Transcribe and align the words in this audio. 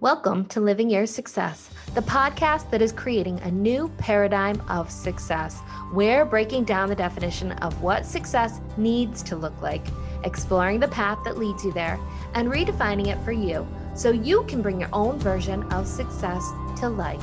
Welcome 0.00 0.46
to 0.46 0.62
Living 0.62 0.88
Your 0.88 1.04
Success, 1.04 1.68
the 1.94 2.00
podcast 2.00 2.70
that 2.70 2.80
is 2.80 2.90
creating 2.90 3.38
a 3.40 3.50
new 3.50 3.90
paradigm 3.98 4.58
of 4.66 4.90
success. 4.90 5.58
We're 5.92 6.24
breaking 6.24 6.64
down 6.64 6.88
the 6.88 6.94
definition 6.94 7.52
of 7.52 7.82
what 7.82 8.06
success 8.06 8.62
needs 8.78 9.22
to 9.24 9.36
look 9.36 9.60
like, 9.60 9.84
exploring 10.24 10.80
the 10.80 10.88
path 10.88 11.18
that 11.26 11.36
leads 11.36 11.66
you 11.66 11.72
there, 11.74 12.00
and 12.32 12.48
redefining 12.48 13.08
it 13.08 13.22
for 13.26 13.32
you 13.32 13.68
so 13.94 14.10
you 14.10 14.44
can 14.44 14.62
bring 14.62 14.80
your 14.80 14.88
own 14.94 15.18
version 15.18 15.64
of 15.64 15.86
success 15.86 16.50
to 16.78 16.88
life. 16.88 17.22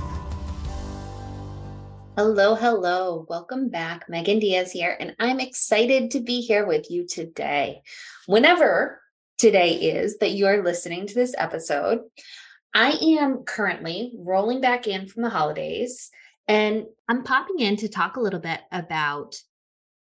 Hello, 2.15 2.53
hello. 2.53 3.25
Welcome 3.27 3.69
back. 3.69 4.07
Megan 4.07 4.37
Diaz 4.37 4.71
here, 4.71 4.95
and 4.99 5.15
I'm 5.17 5.39
excited 5.39 6.11
to 6.11 6.19
be 6.19 6.41
here 6.41 6.67
with 6.67 6.91
you 6.91 7.07
today. 7.07 7.81
Whenever 8.27 9.01
today 9.39 9.73
is 9.73 10.19
that 10.19 10.33
you 10.33 10.45
are 10.45 10.63
listening 10.63 11.07
to 11.07 11.15
this 11.15 11.33
episode, 11.39 12.01
I 12.79 12.91
am 13.17 13.39
currently 13.39 14.13
rolling 14.15 14.61
back 14.61 14.85
in 14.85 15.07
from 15.07 15.23
the 15.23 15.31
holidays 15.31 16.11
and 16.47 16.85
I'm 17.07 17.23
popping 17.23 17.57
in 17.57 17.75
to 17.77 17.89
talk 17.89 18.17
a 18.17 18.21
little 18.21 18.39
bit 18.39 18.59
about 18.71 19.35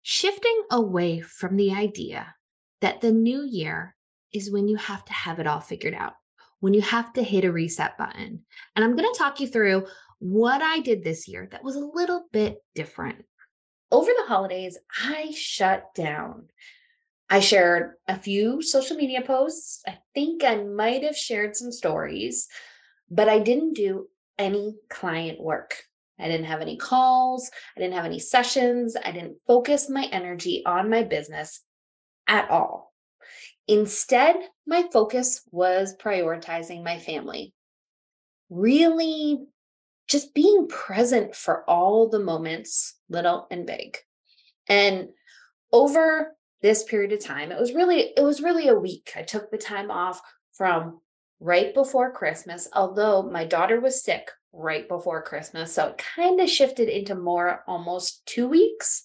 shifting 0.02 0.64
away 0.72 1.20
from 1.20 1.58
the 1.58 1.74
idea 1.74 2.34
that 2.80 3.02
the 3.02 3.12
new 3.12 3.44
year 3.44 3.98
is 4.32 4.50
when 4.50 4.70
you 4.70 4.78
have 4.78 5.04
to 5.04 5.12
have 5.12 5.40
it 5.40 5.46
all 5.46 5.60
figured 5.60 5.94
out, 5.94 6.14
when 6.62 6.74
you 6.74 6.80
have 6.80 7.12
to 7.14 7.22
hit 7.22 7.44
a 7.44 7.52
reset 7.52 7.98
button. 7.98 8.40
And 8.78 8.86
I'm 8.86 8.96
going 8.96 9.12
to 9.12 9.20
talk 9.20 9.42
you 9.42 9.48
through 9.48 9.86
what 10.20 10.62
I 10.62 10.80
did 10.80 11.04
this 11.04 11.28
year 11.28 11.50
that 11.52 11.66
was 11.66 11.76
a 11.76 11.92
little 11.94 12.28
bit 12.32 12.60
different. 12.76 13.26
Over 13.92 14.12
the 14.18 14.26
holidays, 14.26 14.78
I 15.06 15.34
shut 15.36 15.94
down. 15.96 16.48
I 17.34 17.40
shared 17.40 17.96
a 18.08 18.16
few 18.16 18.62
social 18.62 18.96
media 18.96 19.24
posts. 19.24 19.82
I 19.88 19.98
think 20.14 20.44
I 20.44 20.58
might 20.58 21.02
have 21.02 21.18
shared 21.18 21.56
some 21.56 21.72
stories, 21.72 22.48
but 23.10 23.28
I 23.28 23.40
didn't 23.40 23.74
do 23.74 24.08
any 24.38 24.76
client 24.88 25.42
work. 25.42 25.74
I 26.20 26.28
didn't 26.28 26.46
have 26.46 26.62
any 26.62 26.78
calls. 26.78 27.50
I 27.76 27.80
didn't 27.80 27.96
have 27.96 28.06
any 28.06 28.20
sessions. 28.20 28.96
I 29.04 29.12
didn't 29.12 29.38
focus 29.48 29.90
my 29.90 30.04
energy 30.12 30.62
on 30.64 30.92
my 30.92 31.02
business 31.02 31.64
at 32.28 32.52
all. 32.52 32.94
Instead, 33.68 34.36
my 34.68 34.88
focus 34.94 35.42
was 35.50 35.98
prioritizing 35.98 36.84
my 36.84 37.00
family, 37.00 37.52
really 38.52 39.40
just 40.08 40.36
being 40.36 40.68
present 40.68 41.36
for 41.36 41.68
all 41.68 42.10
the 42.10 42.20
moments, 42.20 42.94
little 43.10 43.48
and 43.50 43.66
big. 43.66 43.98
And 44.70 45.08
over 45.72 46.36
this 46.64 46.84
period 46.84 47.12
of 47.12 47.20
time. 47.20 47.52
It 47.52 47.60
was 47.60 47.74
really 47.74 48.14
it 48.18 48.24
was 48.24 48.42
really 48.42 48.70
a 48.70 48.74
week. 48.74 49.12
I 49.16 49.22
took 49.22 49.52
the 49.52 49.58
time 49.58 49.92
off 49.92 50.20
from 50.54 51.02
right 51.40 51.74
before 51.74 52.14
Christmas, 52.14 52.68
although 52.74 53.22
my 53.22 53.44
daughter 53.44 53.80
was 53.80 54.04
sick 54.04 54.32
right 54.54 54.88
before 54.88 55.22
Christmas, 55.22 55.74
so 55.74 55.88
it 55.88 55.98
kind 56.16 56.40
of 56.40 56.50
shifted 56.50 56.88
into 56.88 57.16
more 57.16 57.64
almost 57.68 58.26
2 58.28 58.48
weeks. 58.48 59.04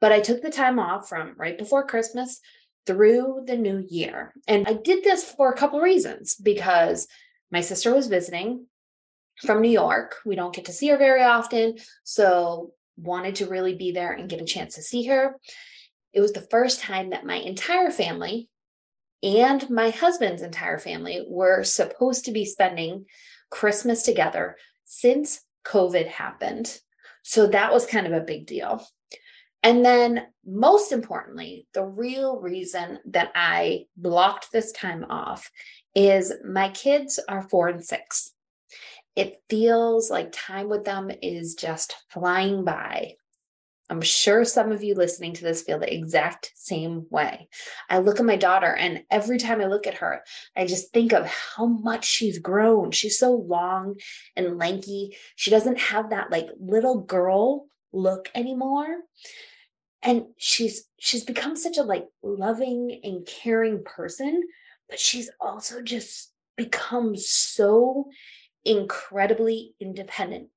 But 0.00 0.12
I 0.12 0.20
took 0.20 0.42
the 0.42 0.50
time 0.50 0.78
off 0.78 1.08
from 1.08 1.34
right 1.36 1.56
before 1.56 1.86
Christmas 1.86 2.40
through 2.86 3.44
the 3.46 3.56
new 3.56 3.86
year. 3.88 4.34
And 4.48 4.66
I 4.66 4.72
did 4.72 5.04
this 5.04 5.30
for 5.30 5.52
a 5.52 5.56
couple 5.56 5.80
reasons 5.80 6.34
because 6.34 7.06
my 7.52 7.60
sister 7.60 7.94
was 7.94 8.08
visiting 8.08 8.66
from 9.46 9.60
New 9.60 9.70
York. 9.70 10.16
We 10.26 10.34
don't 10.34 10.54
get 10.54 10.64
to 10.64 10.72
see 10.72 10.88
her 10.88 10.98
very 10.98 11.22
often, 11.22 11.76
so 12.02 12.72
wanted 12.96 13.36
to 13.36 13.46
really 13.46 13.74
be 13.74 13.92
there 13.92 14.12
and 14.12 14.28
get 14.28 14.40
a 14.40 14.44
chance 14.44 14.74
to 14.74 14.82
see 14.82 15.04
her 15.06 15.36
it 16.12 16.20
was 16.20 16.32
the 16.32 16.46
first 16.50 16.80
time 16.80 17.10
that 17.10 17.26
my 17.26 17.36
entire 17.36 17.90
family 17.90 18.48
and 19.22 19.68
my 19.70 19.90
husband's 19.90 20.42
entire 20.42 20.78
family 20.78 21.24
were 21.28 21.62
supposed 21.62 22.24
to 22.24 22.32
be 22.32 22.44
spending 22.44 23.06
Christmas 23.50 24.02
together 24.02 24.56
since 24.84 25.40
COVID 25.64 26.08
happened. 26.08 26.78
So 27.22 27.46
that 27.46 27.72
was 27.72 27.86
kind 27.86 28.06
of 28.06 28.12
a 28.12 28.24
big 28.24 28.46
deal. 28.46 28.84
And 29.62 29.84
then, 29.84 30.26
most 30.44 30.90
importantly, 30.90 31.68
the 31.72 31.84
real 31.84 32.40
reason 32.40 32.98
that 33.06 33.30
I 33.36 33.84
blocked 33.96 34.50
this 34.50 34.72
time 34.72 35.06
off 35.08 35.48
is 35.94 36.32
my 36.44 36.70
kids 36.70 37.20
are 37.28 37.48
four 37.48 37.68
and 37.68 37.84
six. 37.84 38.32
It 39.14 39.40
feels 39.48 40.10
like 40.10 40.32
time 40.32 40.68
with 40.68 40.84
them 40.84 41.10
is 41.22 41.54
just 41.54 41.94
flying 42.08 42.64
by. 42.64 43.14
I'm 43.92 44.00
sure 44.00 44.42
some 44.46 44.72
of 44.72 44.82
you 44.82 44.94
listening 44.94 45.34
to 45.34 45.44
this 45.44 45.60
feel 45.60 45.78
the 45.78 45.94
exact 45.94 46.50
same 46.54 47.04
way. 47.10 47.50
I 47.90 47.98
look 47.98 48.20
at 48.20 48.24
my 48.24 48.36
daughter, 48.36 48.74
and 48.74 49.04
every 49.10 49.36
time 49.36 49.60
I 49.60 49.66
look 49.66 49.86
at 49.86 49.98
her, 49.98 50.22
I 50.56 50.64
just 50.64 50.94
think 50.94 51.12
of 51.12 51.26
how 51.26 51.66
much 51.66 52.06
she's 52.06 52.38
grown. 52.38 52.92
She's 52.92 53.18
so 53.18 53.32
long 53.32 53.96
and 54.34 54.56
lanky. 54.56 55.14
She 55.36 55.50
doesn't 55.50 55.78
have 55.78 56.08
that 56.08 56.30
like 56.30 56.48
little 56.58 57.02
girl 57.02 57.66
look 57.92 58.30
anymore. 58.34 58.96
And 60.02 60.24
she's 60.38 60.88
she's 60.98 61.24
become 61.24 61.54
such 61.54 61.76
a 61.76 61.82
like 61.82 62.06
loving 62.22 62.98
and 63.04 63.26
caring 63.26 63.84
person, 63.84 64.42
but 64.88 64.98
she's 64.98 65.28
also 65.38 65.82
just 65.82 66.32
become 66.56 67.14
so 67.14 68.08
incredibly 68.64 69.74
independent 69.80 70.48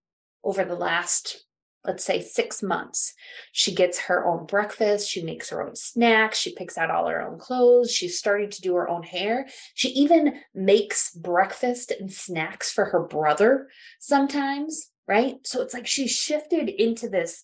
over 0.41 0.63
the 0.63 0.75
last 0.75 1.45
let's 1.85 2.03
say 2.03 2.22
six 2.22 2.62
months. 2.63 3.13
She 3.51 3.73
gets 3.73 4.00
her 4.00 4.25
own 4.25 4.46
breakfast, 4.46 5.09
she 5.09 5.23
makes 5.23 5.50
her 5.50 5.62
own 5.62 5.75
snacks, 5.75 6.38
she 6.38 6.53
picks 6.53 6.78
out 6.78 6.91
all 6.91 7.07
her 7.07 7.22
own 7.22 7.40
clothes, 7.40 7.91
she's 7.91 8.18
starting 8.18 8.50
to 8.50 8.62
do 8.62 8.75
her 8.75 8.90
own 8.90 9.03
hair. 9.03 9.47
She 9.73 9.90
even 9.90 10.40
makes 10.53 11.12
breakfast 11.12 11.91
and 11.91 12.12
snacks 12.12 12.72
for 12.72 12.85
her 12.85 13.03
brother 13.03 13.69
sometimes, 14.00 14.91
right? 15.07 15.35
So 15.44 15.62
it's 15.62 15.74
like 15.74 15.88
she's 15.88 16.12
shifted 16.12 16.69
into 16.69 17.09
this 17.09 17.44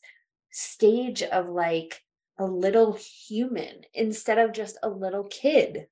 stage 0.52 1.24
of 1.24 1.50
like 1.50 2.02
a 2.38 2.46
little 2.46 2.98
human 3.28 3.82
instead 3.94 4.38
of 4.38 4.52
just 4.52 4.78
a 4.84 4.90
little 4.90 5.26
kid. 5.26 5.88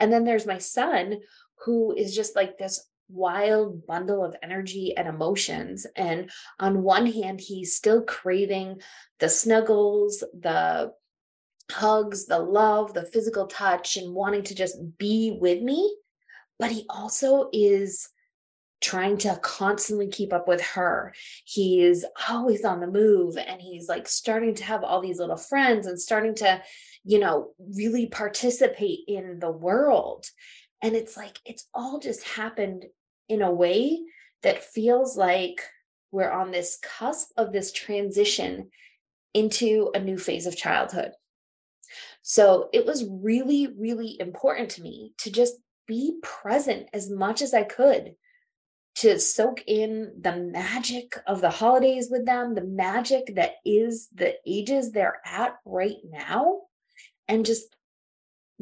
And 0.00 0.12
then 0.12 0.24
there's 0.24 0.46
my 0.46 0.58
son 0.58 1.20
who 1.64 1.94
is 1.94 2.14
just 2.14 2.34
like 2.34 2.58
this 2.58 2.84
wild 3.12 3.86
bundle 3.86 4.24
of 4.24 4.36
energy 4.42 4.94
and 4.96 5.06
emotions. 5.06 5.86
And 5.96 6.30
on 6.58 6.82
one 6.82 7.06
hand, 7.06 7.40
he's 7.40 7.76
still 7.76 8.02
craving 8.02 8.80
the 9.20 9.28
snuggles, 9.28 10.24
the 10.38 10.92
hugs, 11.70 12.26
the 12.26 12.38
love, 12.38 12.94
the 12.94 13.04
physical 13.04 13.46
touch, 13.46 13.96
and 13.96 14.14
wanting 14.14 14.42
to 14.44 14.54
just 14.54 14.76
be 14.98 15.36
with 15.40 15.62
me. 15.62 15.96
But 16.58 16.70
he 16.70 16.86
also 16.88 17.48
is 17.52 18.08
trying 18.80 19.16
to 19.16 19.38
constantly 19.42 20.08
keep 20.08 20.32
up 20.32 20.48
with 20.48 20.60
her. 20.60 21.14
He 21.44 21.82
is 21.82 22.04
always 22.28 22.64
on 22.64 22.80
the 22.80 22.88
move 22.88 23.36
and 23.38 23.60
he's 23.60 23.88
like 23.88 24.08
starting 24.08 24.54
to 24.56 24.64
have 24.64 24.82
all 24.82 25.00
these 25.00 25.20
little 25.20 25.36
friends 25.36 25.86
and 25.86 26.00
starting 26.00 26.34
to, 26.36 26.60
you 27.04 27.20
know, 27.20 27.52
really 27.58 28.06
participate 28.06 29.00
in 29.06 29.38
the 29.38 29.50
world. 29.50 30.26
And 30.82 30.96
it's 30.96 31.16
like, 31.16 31.38
it's 31.44 31.68
all 31.72 32.00
just 32.00 32.26
happened 32.26 32.86
in 33.32 33.40
a 33.40 33.50
way 33.50 33.98
that 34.42 34.62
feels 34.62 35.16
like 35.16 35.62
we're 36.10 36.30
on 36.30 36.50
this 36.50 36.78
cusp 36.82 37.30
of 37.38 37.50
this 37.50 37.72
transition 37.72 38.68
into 39.32 39.90
a 39.94 39.98
new 39.98 40.18
phase 40.18 40.44
of 40.44 40.54
childhood. 40.54 41.12
So 42.20 42.68
it 42.74 42.84
was 42.84 43.08
really, 43.08 43.68
really 43.78 44.20
important 44.20 44.68
to 44.72 44.82
me 44.82 45.14
to 45.20 45.30
just 45.30 45.54
be 45.86 46.18
present 46.22 46.90
as 46.92 47.08
much 47.08 47.40
as 47.40 47.54
I 47.54 47.62
could 47.62 48.16
to 48.96 49.18
soak 49.18 49.64
in 49.66 50.12
the 50.20 50.36
magic 50.36 51.14
of 51.26 51.40
the 51.40 51.48
holidays 51.48 52.08
with 52.10 52.26
them, 52.26 52.54
the 52.54 52.64
magic 52.64 53.34
that 53.36 53.52
is 53.64 54.08
the 54.12 54.34
ages 54.46 54.92
they're 54.92 55.22
at 55.24 55.56
right 55.64 55.96
now, 56.04 56.58
and 57.28 57.46
just 57.46 57.74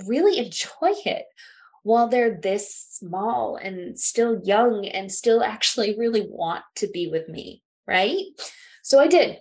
really 0.06 0.38
enjoy 0.38 0.92
it 1.04 1.26
while 1.82 2.08
they're 2.08 2.38
this 2.40 2.74
small 2.90 3.56
and 3.56 3.98
still 3.98 4.40
young 4.44 4.86
and 4.86 5.10
still 5.10 5.42
actually 5.42 5.98
really 5.98 6.26
want 6.28 6.64
to 6.76 6.88
be 6.88 7.08
with 7.08 7.28
me, 7.28 7.62
right? 7.86 8.22
So 8.82 9.00
I 9.00 9.06
did. 9.06 9.38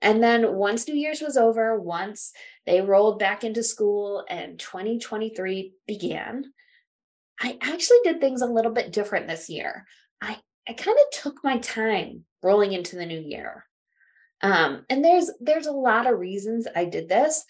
And 0.00 0.22
then 0.22 0.54
once 0.54 0.88
New 0.88 0.94
Year's 0.94 1.20
was 1.20 1.36
over, 1.36 1.78
once 1.78 2.32
they 2.66 2.80
rolled 2.80 3.18
back 3.18 3.44
into 3.44 3.62
school 3.62 4.24
and 4.28 4.58
2023 4.58 5.74
began, 5.86 6.52
I 7.40 7.56
actually 7.62 7.98
did 8.04 8.20
things 8.20 8.42
a 8.42 8.46
little 8.46 8.72
bit 8.72 8.92
different 8.92 9.28
this 9.28 9.48
year. 9.48 9.86
I, 10.20 10.38
I 10.68 10.72
kind 10.72 10.96
of 10.98 11.20
took 11.20 11.44
my 11.44 11.58
time 11.58 12.24
rolling 12.42 12.72
into 12.72 12.96
the 12.96 13.06
new 13.06 13.20
year. 13.20 13.64
Um, 14.42 14.84
and 14.90 15.04
there's 15.04 15.30
there's 15.40 15.66
a 15.66 15.72
lot 15.72 16.08
of 16.08 16.18
reasons 16.18 16.66
I 16.74 16.84
did 16.84 17.08
this, 17.08 17.44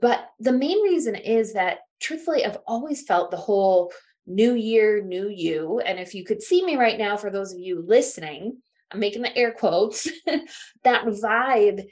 but 0.00 0.30
the 0.38 0.52
main 0.52 0.82
reason 0.82 1.14
is 1.14 1.54
that 1.54 1.80
truthfully, 2.00 2.44
I've 2.44 2.58
always 2.66 3.02
felt 3.02 3.30
the 3.30 3.36
whole 3.36 3.92
new 4.26 4.54
year, 4.54 5.02
new 5.02 5.28
you. 5.28 5.80
And 5.80 5.98
if 5.98 6.14
you 6.14 6.24
could 6.24 6.42
see 6.42 6.64
me 6.64 6.76
right 6.76 6.98
now, 6.98 7.16
for 7.16 7.30
those 7.30 7.52
of 7.52 7.58
you 7.58 7.82
listening, 7.86 8.58
I'm 8.90 9.00
making 9.00 9.22
the 9.22 9.36
air 9.36 9.52
quotes, 9.52 10.08
that 10.84 11.04
vibe, 11.06 11.86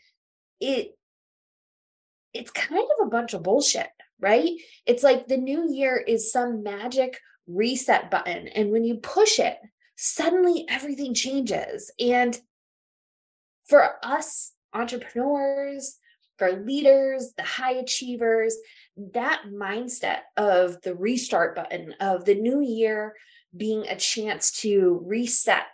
it 0.61 0.93
it's 2.33 2.51
kind 2.51 2.87
of 3.01 3.07
a 3.07 3.11
bunch 3.11 3.33
of 3.33 3.43
bullshit, 3.43 3.89
right? 4.21 4.51
It's 4.85 5.03
like 5.03 5.27
the 5.27 5.39
new 5.39 5.73
year 5.73 5.97
is 5.97 6.31
some 6.31 6.63
magic 6.63 7.19
reset 7.47 8.11
button. 8.11 8.49
And 8.49 8.71
when 8.71 8.85
you 8.85 8.97
push 8.97 9.39
it, 9.39 9.57
suddenly 9.97 10.67
everything 10.69 11.15
changes. 11.15 11.91
And 11.99 12.39
for 13.67 13.95
us 14.03 14.53
entrepreneurs, 14.75 15.97
for 16.39 16.53
leaders, 16.53 17.33
the 17.37 17.43
high 17.43 17.75
achievers, 17.75 18.57
that 19.15 19.43
mindset 19.53 20.21
of 20.37 20.81
the 20.83 20.95
restart 20.95 21.55
button, 21.55 21.95
of 22.01 22.25
the 22.25 22.35
new 22.35 22.61
year 22.61 23.15
being 23.57 23.87
a 23.87 23.97
chance 23.97 24.51
to 24.51 25.03
reset, 25.05 25.67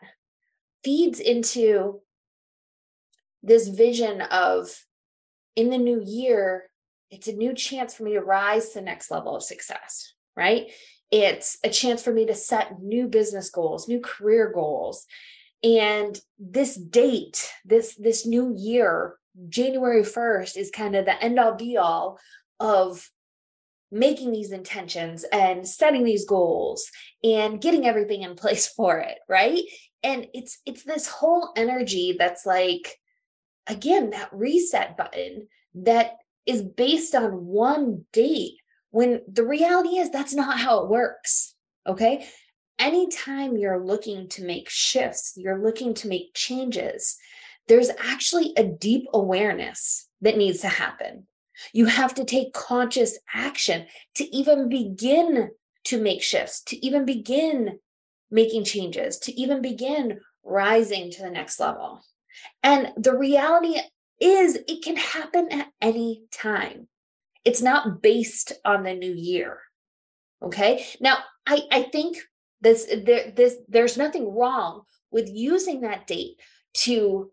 feeds 0.85 1.21
into 1.21 2.01
this 3.43 3.69
vision 3.69 4.21
of 4.21 4.71
in 5.57 5.71
the 5.71 5.79
new 5.79 6.03
year, 6.05 6.71
it's 7.11 7.29
a 7.29 7.33
new 7.33 7.55
chance 7.55 7.95
for 7.95 8.05
me 8.05 8.15
to 8.15 8.21
rise 8.21 8.71
to 8.71 8.79
the 8.79 8.85
next 8.85 9.11
level 9.11 9.37
of 9.37 9.43
success, 9.43 10.15
right? 10.37 10.71
It's 11.11 11.59
a 11.63 11.69
chance 11.69 12.03
for 12.03 12.13
me 12.13 12.27
to 12.27 12.35
set 12.35 12.81
new 12.81 13.07
business 13.07 13.51
goals, 13.51 13.87
new 13.87 14.01
career 14.01 14.51
goals. 14.53 15.05
And 15.63 16.19
this 16.39 16.75
date, 16.75 17.53
this 17.65 17.95
this 17.95 18.27
new 18.27 18.55
year, 18.57 19.17
January 19.49 20.03
1st 20.03 20.57
is 20.57 20.71
kind 20.71 20.95
of 20.95 21.05
the 21.05 21.23
end 21.23 21.39
all 21.39 21.55
be 21.55 21.77
all 21.77 22.19
of 22.61 23.11
making 23.91 24.33
these 24.33 24.53
intentions 24.53 25.25
and 25.33 25.69
setting 25.69 26.03
these 26.03 26.25
goals 26.25 26.91
and 27.23 27.61
getting 27.61 27.87
everything 27.87 28.23
in 28.23 28.35
place 28.35 28.67
for 28.77 28.99
it, 28.99 29.19
right? 29.29 29.63
And 30.03 30.27
it's 30.35 30.59
it's 30.67 30.83
this 30.83 31.07
whole 31.07 31.53
energy 31.57 32.17
that's 32.19 32.45
like 32.45 32.99
again 33.69 34.11
that 34.11 34.31
reset 34.33 34.97
button 34.97 35.47
that 35.75 36.17
is 36.47 36.63
based 36.63 37.15
on 37.15 37.47
one 37.47 38.05
date 38.13 38.55
when 38.91 39.23
the 39.31 39.45
reality 39.45 39.97
is 39.99 40.11
that's 40.11 40.35
not 40.35 40.59
how 40.59 40.85
it 40.85 40.91
works. 40.91 41.55
Okay. 41.87 42.27
Anytime 42.79 43.57
you're 43.57 43.85
looking 43.85 44.29
to 44.31 44.45
make 44.45 44.69
shifts, 44.69 45.35
you're 45.37 45.63
looking 45.63 45.95
to 45.95 46.09
make 46.09 46.35
changes, 46.35 47.17
there's 47.73 47.91
actually 47.99 48.53
a 48.59 48.65
deep 48.65 49.07
awareness 49.15 50.07
that 50.21 50.37
needs 50.37 50.61
to 50.61 50.69
happen. 50.69 51.27
You 51.73 51.87
have 51.87 52.13
to 52.17 52.25
take 52.25 52.53
conscious 52.53 53.19
action 53.33 53.87
to 54.17 54.37
even 54.37 54.69
begin 54.69 55.49
to 55.85 56.03
make 56.03 56.23
shifts, 56.23 56.63
to 56.65 56.77
even 56.85 57.07
begin 57.07 57.79
making 58.31 58.65
changes, 58.65 59.19
to 59.21 59.33
even 59.41 59.63
begin 59.63 60.21
rising 60.45 61.11
to 61.13 61.23
the 61.23 61.31
next 61.31 61.59
level. 61.61 62.03
And 62.63 62.93
the 62.99 63.17
reality 63.17 63.81
is, 64.21 64.59
it 64.69 64.85
can 64.85 64.97
happen 64.97 65.51
at 65.51 65.69
any 65.81 66.25
time. 66.31 66.89
It's 67.43 67.63
not 67.63 68.03
based 68.03 68.53
on 68.67 68.83
the 68.83 68.93
new 68.93 69.15
year. 69.15 69.61
Okay. 70.43 70.85
Now, 71.01 71.17
I, 71.47 71.63
I 71.73 71.83
think 71.85 72.19
this, 72.61 72.87
there, 73.07 73.33
this, 73.35 73.57
there's 73.67 73.97
nothing 73.97 74.37
wrong 74.37 74.83
with 75.11 75.31
using 75.31 75.81
that 75.81 76.07
date 76.07 76.39
to 76.75 77.31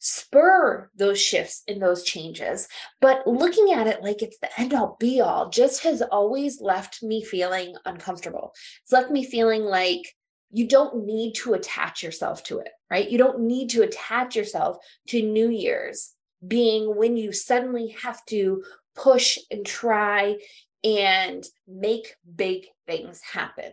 spur 0.00 0.90
those 0.96 1.20
shifts 1.20 1.62
in 1.68 1.78
those 1.78 2.02
changes. 2.02 2.66
But 3.00 3.26
looking 3.26 3.72
at 3.72 3.86
it 3.86 4.02
like 4.02 4.22
it's 4.22 4.38
the 4.38 4.48
end 4.58 4.74
all 4.74 4.96
be 4.98 5.20
all 5.20 5.50
just 5.50 5.84
has 5.84 6.02
always 6.02 6.60
left 6.60 7.02
me 7.02 7.22
feeling 7.22 7.76
uncomfortable. 7.84 8.52
It's 8.82 8.92
left 8.92 9.10
me 9.10 9.24
feeling 9.24 9.62
like 9.62 10.02
you 10.50 10.66
don't 10.66 11.04
need 11.04 11.34
to 11.34 11.54
attach 11.54 12.02
yourself 12.02 12.42
to 12.44 12.58
it, 12.58 12.70
right? 12.90 13.08
You 13.08 13.18
don't 13.18 13.40
need 13.40 13.70
to 13.70 13.82
attach 13.82 14.34
yourself 14.34 14.78
to 15.08 15.22
New 15.22 15.48
Year's 15.48 16.12
being 16.46 16.96
when 16.96 17.16
you 17.16 17.32
suddenly 17.32 17.94
have 18.02 18.24
to 18.26 18.64
push 18.96 19.38
and 19.50 19.64
try 19.64 20.38
and 20.82 21.44
make 21.68 22.14
big 22.34 22.66
things 22.86 23.20
happen. 23.20 23.72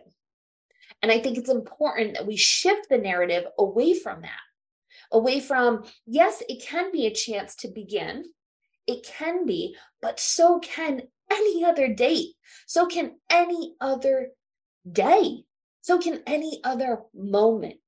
And 1.02 1.10
I 1.10 1.20
think 1.20 1.38
it's 1.38 1.50
important 1.50 2.14
that 2.14 2.26
we 2.26 2.36
shift 2.36 2.88
the 2.88 2.98
narrative 2.98 3.44
away 3.58 3.94
from 3.94 4.22
that, 4.22 4.30
away 5.12 5.40
from, 5.40 5.84
yes, 6.06 6.42
it 6.48 6.62
can 6.62 6.92
be 6.92 7.06
a 7.06 7.14
chance 7.14 7.54
to 7.56 7.68
begin. 7.68 8.24
It 8.86 9.04
can 9.04 9.46
be, 9.46 9.76
but 10.00 10.18
so 10.18 10.58
can 10.60 11.02
any 11.30 11.64
other 11.64 11.88
date. 11.92 12.34
So 12.66 12.86
can 12.86 13.16
any 13.30 13.74
other 13.80 14.28
day. 14.90 15.44
So 15.82 15.98
can 15.98 16.22
any 16.26 16.60
other 16.64 17.02
moment. 17.14 17.78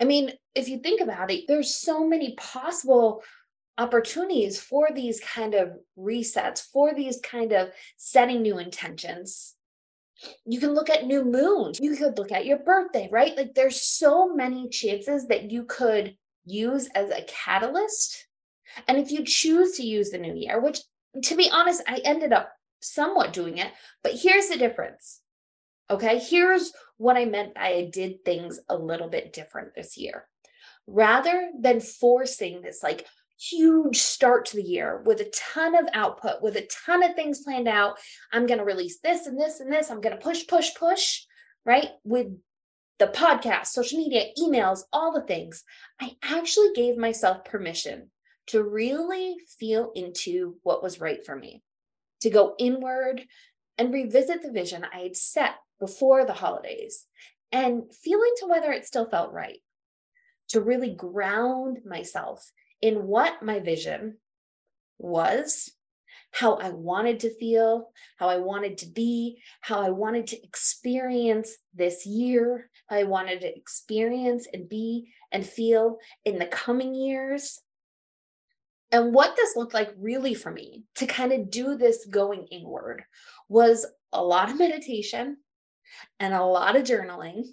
I 0.00 0.04
mean, 0.04 0.32
if 0.54 0.68
you 0.68 0.78
think 0.78 1.00
about 1.00 1.30
it, 1.30 1.44
there's 1.46 1.74
so 1.74 2.06
many 2.06 2.34
possible 2.36 3.22
opportunities 3.78 4.60
for 4.60 4.88
these 4.94 5.20
kind 5.20 5.54
of 5.54 5.72
resets, 5.98 6.60
for 6.60 6.94
these 6.94 7.18
kind 7.22 7.52
of 7.52 7.70
setting 7.96 8.42
new 8.42 8.58
intentions. 8.58 9.54
You 10.44 10.60
can 10.60 10.74
look 10.74 10.90
at 10.90 11.06
new 11.06 11.24
moons. 11.24 11.78
You 11.80 11.96
could 11.96 12.18
look 12.18 12.30
at 12.30 12.44
your 12.44 12.58
birthday, 12.58 13.08
right? 13.10 13.36
Like 13.36 13.54
there's 13.54 13.80
so 13.80 14.34
many 14.34 14.68
chances 14.68 15.28
that 15.28 15.50
you 15.50 15.64
could 15.64 16.16
use 16.44 16.88
as 16.94 17.10
a 17.10 17.24
catalyst. 17.26 18.26
And 18.86 18.98
if 18.98 19.10
you 19.10 19.24
choose 19.24 19.76
to 19.76 19.82
use 19.82 20.10
the 20.10 20.18
new 20.18 20.34
year, 20.34 20.60
which 20.60 20.80
to 21.24 21.36
be 21.36 21.50
honest, 21.50 21.82
I 21.86 22.00
ended 22.04 22.32
up 22.32 22.52
somewhat 22.80 23.32
doing 23.32 23.58
it, 23.58 23.72
but 24.02 24.12
here's 24.14 24.48
the 24.48 24.56
difference. 24.56 25.20
Okay, 25.90 26.18
here's 26.18 26.72
what 26.98 27.16
I 27.16 27.24
meant 27.24 27.54
by 27.54 27.66
I 27.66 27.90
did 27.92 28.24
things 28.24 28.60
a 28.68 28.76
little 28.76 29.08
bit 29.08 29.32
different 29.32 29.74
this 29.74 29.96
year. 29.96 30.26
Rather 30.86 31.50
than 31.58 31.80
forcing 31.80 32.62
this 32.62 32.82
like 32.82 33.06
huge 33.40 33.98
start 33.98 34.44
to 34.44 34.56
the 34.56 34.62
year 34.62 35.02
with 35.06 35.20
a 35.20 35.32
ton 35.34 35.74
of 35.74 35.86
output, 35.94 36.42
with 36.42 36.56
a 36.56 36.68
ton 36.86 37.02
of 37.02 37.14
things 37.14 37.42
planned 37.42 37.68
out. 37.68 37.96
I'm 38.32 38.46
going 38.46 38.58
to 38.58 38.64
release 38.64 38.98
this 39.00 39.26
and 39.26 39.40
this 39.40 39.60
and 39.60 39.72
this. 39.72 39.90
I'm 39.90 40.00
going 40.00 40.16
to 40.16 40.22
push, 40.22 40.46
push, 40.46 40.74
push, 40.74 41.22
right? 41.64 41.88
With 42.04 42.28
the 43.00 43.06
podcast, 43.06 43.68
social 43.68 43.98
media, 43.98 44.26
emails, 44.38 44.82
all 44.92 45.10
the 45.10 45.22
things. 45.22 45.64
I 46.00 46.12
actually 46.22 46.72
gave 46.74 46.98
myself 46.98 47.46
permission 47.46 48.10
to 48.48 48.62
really 48.62 49.36
feel 49.58 49.90
into 49.94 50.56
what 50.62 50.82
was 50.82 51.00
right 51.00 51.24
for 51.24 51.34
me, 51.34 51.62
to 52.20 52.28
go 52.28 52.54
inward 52.58 53.22
and 53.78 53.92
revisit 53.92 54.42
the 54.42 54.52
vision 54.52 54.84
I 54.84 54.98
had 54.98 55.16
set 55.16 55.54
before 55.80 56.26
the 56.26 56.34
holidays 56.34 57.06
and 57.50 57.84
feel 57.92 58.20
into 58.20 58.46
whether 58.50 58.70
it 58.70 58.86
still 58.86 59.08
felt 59.08 59.32
right, 59.32 59.60
to 60.50 60.60
really 60.60 60.94
ground 60.94 61.78
myself 61.86 62.52
in 62.82 63.06
what 63.06 63.42
my 63.42 63.60
vision 63.60 64.18
was, 64.98 65.72
how 66.32 66.54
I 66.56 66.68
wanted 66.68 67.20
to 67.20 67.34
feel, 67.34 67.88
how 68.18 68.28
I 68.28 68.36
wanted 68.36 68.78
to 68.78 68.86
be, 68.86 69.40
how 69.62 69.80
I 69.80 69.90
wanted 69.90 70.26
to 70.28 70.44
experience 70.44 71.56
this 71.74 72.04
year, 72.04 72.69
I 72.90 73.04
wanted 73.04 73.40
to 73.42 73.56
experience 73.56 74.46
and 74.52 74.68
be 74.68 75.12
and 75.32 75.46
feel 75.46 75.98
in 76.24 76.38
the 76.38 76.46
coming 76.46 76.94
years. 76.94 77.60
And 78.92 79.14
what 79.14 79.36
this 79.36 79.56
looked 79.56 79.74
like 79.74 79.94
really 79.96 80.34
for 80.34 80.50
me 80.50 80.84
to 80.96 81.06
kind 81.06 81.32
of 81.32 81.50
do 81.50 81.76
this 81.76 82.06
going 82.06 82.46
inward 82.50 83.04
was 83.48 83.86
a 84.12 84.22
lot 84.22 84.50
of 84.50 84.58
meditation 84.58 85.36
and 86.18 86.34
a 86.34 86.44
lot 86.44 86.76
of 86.76 86.82
journaling 86.82 87.44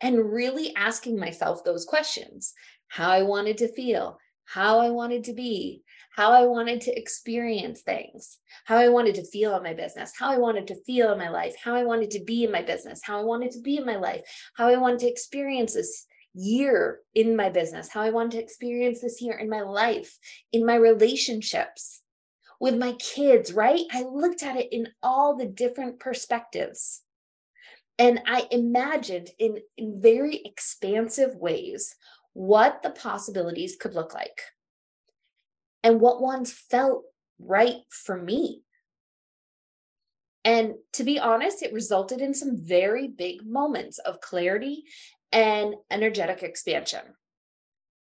and 0.00 0.32
really 0.32 0.74
asking 0.74 1.18
myself 1.18 1.64
those 1.64 1.84
questions 1.84 2.54
how 2.88 3.10
I 3.10 3.22
wanted 3.22 3.58
to 3.58 3.72
feel, 3.72 4.18
how 4.44 4.78
I 4.78 4.90
wanted 4.90 5.24
to 5.24 5.32
be, 5.32 5.82
how 6.16 6.32
I 6.32 6.46
wanted 6.46 6.80
to 6.82 6.98
experience 6.98 7.82
things, 7.82 8.38
how 8.64 8.78
I 8.78 8.88
wanted 8.88 9.16
to 9.16 9.24
feel 9.26 9.54
in 9.54 9.62
my 9.62 9.74
business, 9.74 10.12
how 10.18 10.30
I 10.30 10.38
wanted 10.38 10.66
to 10.68 10.82
feel 10.84 11.12
in 11.12 11.18
my 11.18 11.28
life, 11.28 11.54
how 11.62 11.74
I 11.74 11.84
wanted 11.84 12.10
to 12.12 12.24
be 12.24 12.44
in 12.44 12.50
my 12.50 12.62
business, 12.62 13.02
how 13.04 13.20
I 13.20 13.24
wanted 13.24 13.50
to 13.50 13.60
be 13.60 13.76
in 13.76 13.84
my 13.84 13.96
life, 13.96 14.22
how 14.56 14.68
I 14.68 14.76
wanted 14.78 15.00
to 15.00 15.10
experience 15.10 15.74
this 15.74 16.06
year 16.32 17.00
in 17.14 17.36
my 17.36 17.50
business, 17.50 17.90
how 17.90 18.00
I 18.00 18.10
wanted 18.10 18.32
to 18.32 18.42
experience 18.42 19.02
this 19.02 19.20
year 19.20 19.36
in 19.36 19.50
my 19.50 19.60
life, 19.60 20.16
in 20.52 20.64
my 20.64 20.76
relationships 20.76 22.00
with 22.58 22.78
my 22.78 22.92
kids, 22.92 23.52
right? 23.52 23.82
I 23.92 24.02
looked 24.02 24.42
at 24.42 24.56
it 24.56 24.72
in 24.72 24.88
all 25.02 25.36
the 25.36 25.44
different 25.44 26.00
perspectives. 26.00 27.02
And 27.98 28.20
I 28.26 28.48
imagined 28.50 29.28
in, 29.38 29.58
in 29.76 30.00
very 30.00 30.36
expansive 30.46 31.36
ways 31.36 31.94
what 32.32 32.82
the 32.82 32.90
possibilities 32.90 33.76
could 33.78 33.94
look 33.94 34.14
like 34.14 34.40
and 35.86 36.00
what 36.00 36.20
ones 36.20 36.50
felt 36.50 37.04
right 37.38 37.76
for 37.90 38.20
me. 38.20 38.62
And 40.44 40.74
to 40.94 41.04
be 41.04 41.20
honest, 41.20 41.62
it 41.62 41.72
resulted 41.72 42.20
in 42.20 42.34
some 42.34 42.56
very 42.56 43.06
big 43.06 43.46
moments 43.46 43.98
of 44.00 44.20
clarity 44.20 44.82
and 45.30 45.76
energetic 45.88 46.42
expansion. 46.42 47.02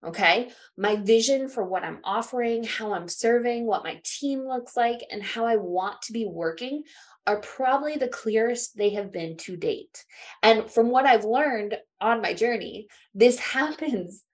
Okay. 0.06 0.52
My 0.78 0.98
vision 0.98 1.48
for 1.48 1.64
what 1.64 1.86
I'm 1.86 2.00
offering, 2.04 2.66
how 2.66 2.94
I'm 2.94 3.08
serving, 3.08 3.66
what 3.66 3.86
my 3.86 4.02
team 4.04 4.46
looks 4.46 4.76
like, 4.76 5.00
and 5.10 5.24
how 5.24 5.46
I 5.46 5.56
want 5.56 6.02
to 6.04 6.14
be 6.14 6.26
working 6.26 6.84
are 7.28 7.40
probably 7.40 7.96
the 7.96 8.10
clearest 8.10 8.76
they 8.76 8.90
have 8.90 9.14
been 9.14 9.38
to 9.38 9.56
date. 9.56 10.04
And 10.44 10.70
from 10.70 10.90
what 10.90 11.06
I've 11.06 11.24
learned 11.24 11.78
on 12.02 12.22
my 12.22 12.34
journey, 12.34 12.88
this 13.16 13.40
happens 13.56 14.26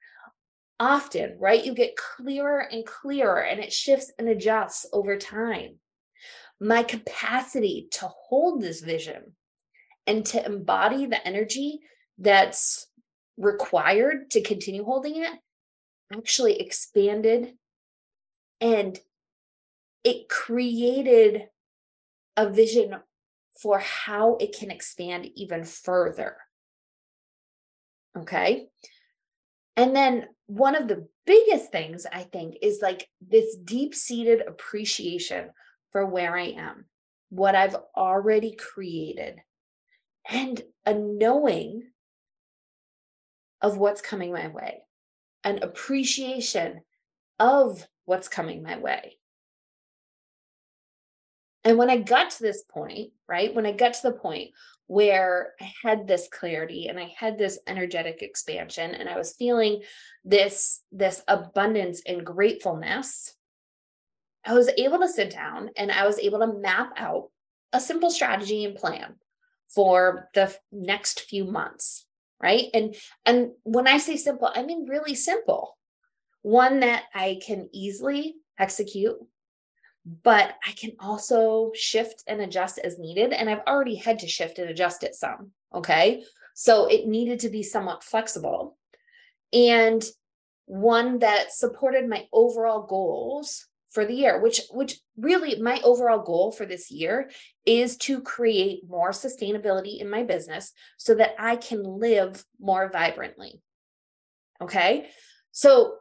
often, 0.79 1.37
right? 1.39 1.63
You 1.63 1.73
get 1.73 1.97
clearer 1.97 2.59
and 2.59 2.85
clearer, 2.85 3.41
and 3.41 3.59
it 3.59 3.73
shifts 3.73 4.11
and 4.17 4.27
adjusts 4.27 4.85
over 4.91 5.17
time. 5.17 5.75
My 6.59 6.83
capacity 6.83 7.87
to 7.91 8.07
hold 8.07 8.61
this 8.61 8.81
vision 8.81 9.35
and 10.07 10.25
to 10.27 10.45
embody 10.45 11.05
the 11.05 11.25
energy 11.27 11.79
that's 12.17 12.87
required 13.37 14.31
to 14.31 14.41
continue 14.41 14.83
holding 14.83 15.17
it 15.17 15.31
actually 16.15 16.59
expanded 16.59 17.53
and 18.61 18.97
it 20.03 20.29
created 20.29 21.43
a 22.37 22.49
vision 22.49 22.95
for 23.61 23.79
how 23.79 24.35
it 24.35 24.55
can 24.57 24.69
expand 24.71 25.27
even 25.35 25.63
further. 25.63 26.37
Okay. 28.17 28.67
And 29.75 29.95
then 29.95 30.27
one 30.47 30.75
of 30.75 30.87
the 30.87 31.07
biggest 31.25 31.71
things 31.71 32.05
I 32.11 32.23
think 32.23 32.57
is 32.61 32.79
like 32.81 33.07
this 33.21 33.55
deep 33.55 33.95
seated 33.95 34.41
appreciation 34.47 35.49
for 35.91 36.05
where 36.05 36.37
I 36.37 36.47
am, 36.47 36.85
what 37.29 37.55
I've 37.55 37.75
already 37.95 38.55
created, 38.55 39.39
and 40.29 40.61
a 40.85 40.93
knowing 40.93 41.83
of 43.61 43.77
what's 43.77 44.01
coming 44.01 44.31
my 44.31 44.47
way, 44.47 44.81
an 45.43 45.59
appreciation 45.63 46.81
of 47.39 47.87
what's 48.05 48.27
coming 48.27 48.61
my 48.61 48.77
way. 48.77 49.17
And 51.65 51.79
when 51.79 51.89
I 51.89 51.97
got 51.97 52.29
to 52.29 52.43
this 52.43 52.63
point, 52.63 53.11
right, 53.27 53.53
when 53.53 53.65
I 53.65 53.71
got 53.71 53.95
to 53.95 54.01
the 54.03 54.13
point 54.13 54.51
where 54.87 55.53
I 55.59 55.71
had 55.83 56.07
this 56.07 56.29
clarity 56.31 56.87
and 56.87 56.99
I 56.99 57.11
had 57.17 57.39
this 57.39 57.57
energetic 57.65 58.21
expansion 58.21 58.91
and 58.91 59.09
I 59.09 59.17
was 59.17 59.33
feeling 59.33 59.81
this 60.23 60.81
this 60.91 61.23
abundance 61.27 62.03
and 62.05 62.23
gratefulness, 62.23 63.35
I 64.45 64.53
was 64.53 64.69
able 64.77 64.99
to 64.99 65.09
sit 65.09 65.31
down 65.31 65.71
and 65.75 65.91
I 65.91 66.05
was 66.05 66.19
able 66.19 66.39
to 66.39 66.59
map 66.59 66.93
out 66.97 67.31
a 67.73 67.79
simple 67.81 68.11
strategy 68.11 68.63
and 68.63 68.75
plan 68.75 69.15
for 69.73 70.29
the 70.35 70.55
next 70.71 71.21
few 71.21 71.45
months, 71.45 72.05
right? 72.41 72.67
And 72.75 72.95
and 73.25 73.53
when 73.63 73.87
I 73.87 73.97
say 73.97 74.17
simple, 74.17 74.51
I 74.53 74.61
mean 74.61 74.87
really 74.87 75.15
simple. 75.15 75.77
One 76.43 76.81
that 76.81 77.05
I 77.15 77.39
can 77.43 77.69
easily 77.73 78.35
execute 78.59 79.17
but 80.05 80.55
I 80.65 80.71
can 80.73 80.91
also 80.99 81.71
shift 81.73 82.23
and 82.27 82.41
adjust 82.41 82.77
as 82.77 82.99
needed. 82.99 83.33
And 83.33 83.49
I've 83.49 83.65
already 83.67 83.95
had 83.95 84.19
to 84.19 84.27
shift 84.27 84.59
and 84.59 84.69
adjust 84.69 85.03
it 85.03 85.15
some. 85.15 85.51
Okay. 85.73 86.23
So 86.53 86.85
it 86.85 87.07
needed 87.07 87.39
to 87.39 87.49
be 87.49 87.63
somewhat 87.63 88.03
flexible 88.03 88.77
and 89.51 90.03
one 90.65 91.19
that 91.19 91.51
supported 91.51 92.07
my 92.07 92.27
overall 92.33 92.83
goals 92.83 93.67
for 93.91 94.05
the 94.05 94.13
year 94.13 94.41
which 94.41 94.61
which 94.71 94.99
really 95.15 95.61
my 95.61 95.79
overall 95.83 96.21
goal 96.21 96.51
for 96.51 96.65
this 96.65 96.91
year 96.91 97.29
is 97.65 97.95
to 97.95 98.21
create 98.21 98.81
more 98.89 99.11
sustainability 99.11 100.01
in 100.01 100.09
my 100.09 100.23
business 100.23 100.73
so 100.97 101.15
that 101.15 101.35
I 101.39 101.55
can 101.55 101.81
live 101.81 102.43
more 102.59 102.89
vibrantly 102.89 103.61
okay 104.61 105.07
so 105.51 105.95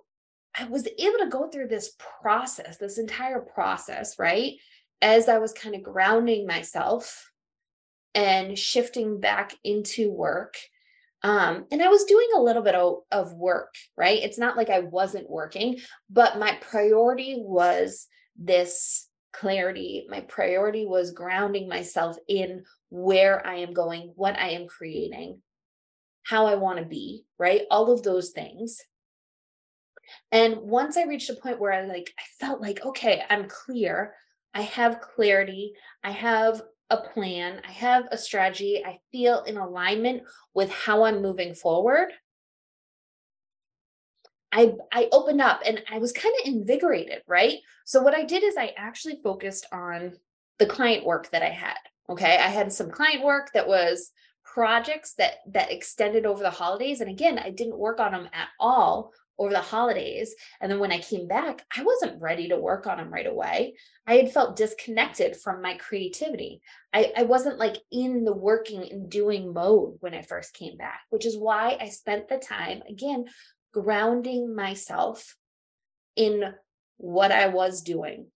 I 0.55 0.65
was 0.65 0.87
able 0.87 1.19
to 1.19 1.29
go 1.29 1.49
through 1.49 1.69
this 1.69 1.95
process, 2.23 2.77
this 2.77 2.99
entire 2.99 3.41
process, 3.41 4.19
right? 4.19 4.53
As 5.03 5.29
I 5.29 5.39
was 5.39 5.53
kind 5.53 5.75
of 5.75 5.83
grounding 5.83 6.47
myself 6.47 7.31
and 8.15 8.59
shifting 8.59 9.21
back 9.21 9.55
into 9.65 10.13
work. 10.13 10.57
Um, 11.23 11.67
and 11.73 11.83
I 11.83 11.89
was 11.89 12.05
doing 12.05 12.29
a 12.37 12.41
little 12.41 12.63
bit 12.63 12.75
of, 12.75 12.99
of 13.11 13.33
work, 13.33 13.75
right? 13.97 14.23
It's 14.23 14.39
not 14.39 14.57
like 14.57 14.71
I 14.71 14.81
wasn't 14.81 15.29
working, 15.29 15.81
but 16.11 16.39
my 16.39 16.57
priority 16.61 17.37
was 17.39 18.07
this 18.37 19.09
clarity. 19.33 20.07
My 20.09 20.21
priority 20.21 20.87
was 20.87 21.13
grounding 21.13 21.69
myself 21.69 22.17
in 22.29 22.65
where 22.91 23.45
I 23.45 23.57
am 23.57 23.73
going, 23.73 24.13
what 24.15 24.39
I 24.39 24.51
am 24.51 24.69
creating, 24.69 25.41
how 26.23 26.47
I 26.47 26.55
want 26.55 26.79
to 26.79 26.85
be, 26.85 27.25
right? 27.39 27.63
All 27.71 27.91
of 27.91 28.03
those 28.03 28.31
things. 28.31 28.81
And 30.33 30.57
once 30.59 30.97
I 30.97 31.05
reached 31.05 31.31
a 31.31 31.35
point 31.35 31.61
where 31.61 31.73
I 31.73 31.87
like, 31.87 32.13
I 32.19 32.23
felt 32.39 32.61
like, 32.61 32.85
okay, 32.85 33.23
I'm 33.29 33.49
clear. 33.49 34.15
I 34.53 34.63
have 34.63 35.01
clarity. 35.01 35.75
I 36.03 36.11
have 36.11 36.63
a 36.91 36.99
plan. 36.99 37.61
I 37.67 37.73
have 37.73 38.05
a 38.11 38.19
strategy. 38.19 38.83
I 38.85 38.99
feel 39.11 39.43
in 39.43 39.57
alignment 39.57 40.23
with 40.55 40.71
how 40.71 41.05
I'm 41.05 41.23
moving 41.23 41.55
forward. 41.55 42.09
I, 44.53 44.75
I 44.93 45.09
opened 45.11 45.41
up 45.41 45.63
and 45.67 45.83
I 45.91 45.99
was 45.99 46.13
kind 46.13 46.33
of 46.41 46.55
invigorated, 46.55 47.23
right? 47.27 47.59
So, 47.85 48.03
what 48.03 48.15
I 48.15 48.25
did 48.25 48.45
is 48.45 48.57
I 48.57 48.73
actually 48.77 49.19
focused 49.23 49.67
on 49.73 50.13
the 50.59 50.67
client 50.67 51.05
work 51.05 51.31
that 51.31 51.43
I 51.43 51.51
had. 51.51 51.79
Okay. 52.09 52.39
I 52.39 52.49
had 52.49 52.73
some 52.73 52.91
client 52.91 53.25
work 53.25 53.51
that 53.55 53.67
was 53.67 54.13
projects 54.45 55.15
that 55.15 55.37
that 55.49 55.73
extended 55.73 56.27
over 56.27 56.43
the 56.43 56.51
holidays 56.51 57.01
and 57.01 57.11
again 57.11 57.39
i 57.39 57.51
didn't 57.51 57.79
work 57.79 57.99
on 57.99 58.13
them 58.13 58.29
at 58.33 58.49
all 58.61 59.11
over 59.39 59.53
the 59.53 59.61
holidays. 59.61 60.35
And 60.61 60.71
then 60.71 60.79
when 60.79 60.93
I 60.93 60.99
came 60.99 61.27
back, 61.27 61.65
I 61.77 61.83
wasn't 61.83 62.21
ready 62.21 62.49
to 62.49 62.57
work 62.57 62.87
on 62.87 62.99
them 62.99 63.13
right 63.13 63.27
away. 63.27 63.75
I 64.07 64.15
had 64.17 64.33
felt 64.33 64.57
disconnected 64.57 65.37
from 65.37 65.63
my 65.63 65.75
creativity. 65.75 66.61
I, 66.93 67.13
I 67.17 67.23
wasn't 67.25 67.59
like 67.59 67.77
in 67.91 68.25
the 68.25 68.35
working 68.35 68.89
and 68.91 69.11
doing 69.11 69.53
mode 69.53 69.97
when 70.01 70.15
I 70.15 70.23
first 70.23 70.55
came 70.55 70.77
back, 70.77 71.01
which 71.11 71.27
is 71.27 71.37
why 71.37 71.77
I 71.81 71.89
spent 71.89 72.29
the 72.29 72.39
time 72.39 72.83
again 72.89 73.27
grounding 73.73 74.55
myself 74.55 75.37
in 76.17 76.55
what 76.97 77.33
I 77.33 77.49
was 77.49 77.83
doing, 77.83 78.29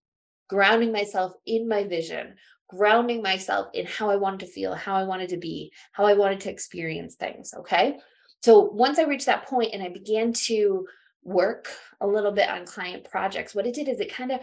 grounding 0.49 0.91
myself 0.91 1.33
in 1.45 1.69
my 1.69 1.85
vision, 1.85 2.35
grounding 2.67 3.21
myself 3.21 3.67
in 3.73 3.85
how 3.85 4.09
I 4.09 4.17
wanted 4.17 4.41
to 4.41 4.47
feel, 4.47 4.75
how 4.75 4.95
I 4.95 5.03
wanted 5.03 5.29
to 5.29 5.37
be, 5.37 5.71
how 5.93 6.05
I 6.05 6.13
wanted 6.13 6.41
to 6.41 6.51
experience 6.51 7.15
things. 7.15 7.53
Okay. 7.57 7.97
So 8.41 8.61
once 8.61 8.99
I 8.99 9.03
reached 9.03 9.25
that 9.25 9.47
point 9.47 9.73
and 9.73 9.83
I 9.83 9.89
began 9.89 10.33
to 10.33 10.87
work 11.23 11.67
a 11.99 12.07
little 12.07 12.31
bit 12.31 12.49
on 12.49 12.65
client 12.65 13.09
projects, 13.09 13.53
what 13.53 13.67
it 13.67 13.75
did 13.75 13.89
is 13.89 13.99
it 13.99 14.13
kind 14.13 14.31
of 14.31 14.39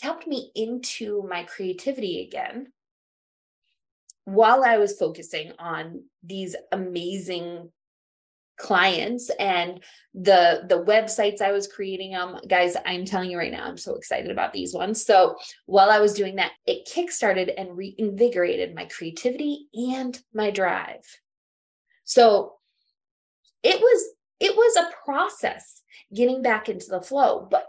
helped 0.00 0.26
me 0.26 0.50
into 0.54 1.26
my 1.28 1.44
creativity 1.44 2.22
again 2.26 2.72
while 4.28 4.62
I 4.62 4.76
was 4.76 4.98
focusing 4.98 5.52
on 5.58 6.04
these 6.22 6.54
amazing 6.70 7.70
clients 8.58 9.30
and 9.38 9.82
the 10.14 10.64
the 10.68 10.84
websites 10.84 11.40
I 11.40 11.52
was 11.52 11.66
creating 11.68 12.10
them 12.10 12.38
guys 12.46 12.76
I'm 12.84 13.04
telling 13.04 13.30
you 13.30 13.38
right 13.38 13.52
now 13.52 13.64
I'm 13.64 13.78
so 13.78 13.94
excited 13.94 14.30
about 14.30 14.52
these 14.52 14.74
ones. 14.74 15.02
So 15.02 15.36
while 15.64 15.90
I 15.90 16.00
was 16.00 16.12
doing 16.12 16.36
that 16.36 16.52
it 16.66 16.86
kickstarted 16.86 17.54
and 17.56 17.76
reinvigorated 17.76 18.74
my 18.74 18.84
creativity 18.84 19.68
and 19.72 20.20
my 20.34 20.50
drive. 20.50 21.04
So 22.04 22.57
it 23.62 23.80
was 23.80 24.04
it 24.40 24.54
was 24.56 24.76
a 24.76 25.04
process 25.04 25.82
getting 26.14 26.42
back 26.42 26.68
into 26.68 26.86
the 26.88 27.00
flow 27.00 27.46
but 27.50 27.66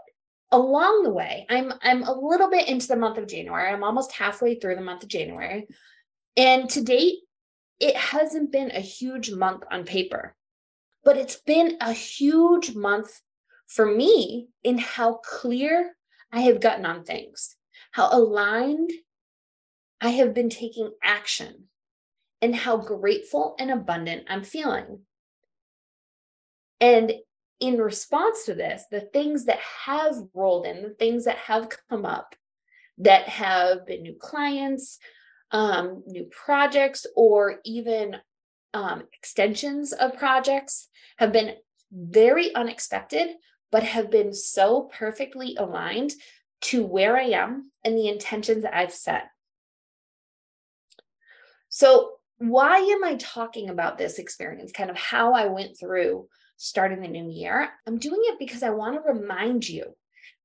along 0.52 1.02
the 1.02 1.12
way 1.12 1.46
i'm 1.50 1.72
i'm 1.82 2.02
a 2.02 2.12
little 2.12 2.50
bit 2.50 2.68
into 2.68 2.86
the 2.86 2.96
month 2.96 3.18
of 3.18 3.28
january. 3.28 3.70
I'm 3.70 3.84
almost 3.84 4.12
halfway 4.12 4.54
through 4.56 4.76
the 4.76 4.82
month 4.82 5.02
of 5.02 5.08
january. 5.08 5.66
And 6.36 6.68
to 6.70 6.82
date 6.82 7.18
it 7.80 7.96
hasn't 7.96 8.52
been 8.52 8.70
a 8.70 8.80
huge 8.80 9.32
month 9.32 9.64
on 9.70 9.84
paper 9.84 10.36
but 11.04 11.16
it's 11.16 11.36
been 11.36 11.76
a 11.80 11.92
huge 11.92 12.74
month 12.74 13.20
for 13.66 13.86
me 13.86 14.48
in 14.62 14.78
how 14.78 15.14
clear 15.14 15.96
i 16.32 16.40
have 16.40 16.60
gotten 16.60 16.86
on 16.86 17.04
things 17.04 17.56
how 17.92 18.08
aligned 18.12 18.90
i 20.00 20.10
have 20.10 20.34
been 20.34 20.50
taking 20.50 20.90
action 21.02 21.64
and 22.42 22.54
how 22.54 22.76
grateful 22.76 23.54
and 23.58 23.70
abundant 23.70 24.24
i'm 24.28 24.42
feeling 24.42 25.00
and 26.80 27.12
in 27.60 27.78
response 27.78 28.44
to 28.46 28.54
this, 28.54 28.84
the 28.90 29.02
things 29.02 29.44
that 29.44 29.58
have 29.86 30.16
rolled 30.34 30.66
in, 30.66 30.82
the 30.82 30.94
things 30.94 31.26
that 31.26 31.36
have 31.36 31.68
come 31.90 32.06
up 32.06 32.34
that 32.98 33.28
have 33.28 33.86
been 33.86 34.02
new 34.02 34.14
clients, 34.18 34.98
um, 35.50 36.02
new 36.06 36.24
projects, 36.24 37.06
or 37.14 37.60
even 37.64 38.16
um, 38.72 39.02
extensions 39.12 39.92
of 39.92 40.16
projects 40.16 40.88
have 41.18 41.32
been 41.32 41.54
very 41.92 42.54
unexpected, 42.54 43.28
but 43.70 43.82
have 43.82 44.10
been 44.10 44.32
so 44.32 44.90
perfectly 44.92 45.56
aligned 45.58 46.12
to 46.60 46.84
where 46.84 47.16
I 47.16 47.24
am 47.24 47.70
and 47.84 47.96
the 47.96 48.08
intentions 48.08 48.64
I've 48.70 48.92
set. 48.92 49.24
So, 51.68 52.12
why 52.38 52.78
am 52.78 53.04
I 53.04 53.16
talking 53.16 53.68
about 53.68 53.98
this 53.98 54.18
experience? 54.18 54.72
Kind 54.72 54.90
of 54.90 54.96
how 54.96 55.34
I 55.34 55.46
went 55.46 55.78
through 55.78 56.28
starting 56.62 57.00
the 57.00 57.08
new 57.08 57.30
year. 57.30 57.70
I'm 57.86 57.98
doing 57.98 58.20
it 58.24 58.38
because 58.38 58.62
I 58.62 58.68
want 58.68 58.94
to 58.94 59.12
remind 59.12 59.66
you 59.66 59.96